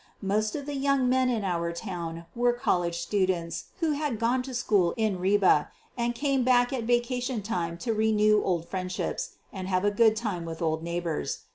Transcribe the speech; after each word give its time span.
Most 0.23 0.55
of 0.55 0.65
the 0.65 0.73
young 0.73 1.07
men 1.07 1.29
in 1.29 1.43
our 1.43 1.71
town 1.71 2.25
were 2.33 2.53
college 2.53 2.97
students 2.99 3.65
who 3.81 3.91
had 3.91 4.17
gone 4.17 4.41
to 4.41 4.53
school 4.55 4.95
in 4.97 5.19
Ribe 5.19 5.67
and 5.95 6.15
came 6.15 6.41
back 6.43 6.73
at 6.73 6.85
vacation 6.85 7.43
time 7.43 7.77
to 7.77 7.93
renew 7.93 8.41
old 8.41 8.67
friendships 8.67 9.33
and 9.53 9.67
have 9.67 9.85
a 9.85 9.91
good 9.91 10.15
time 10.15 10.43
with 10.43 10.59
old 10.59 10.81
neighbors. 10.81 11.41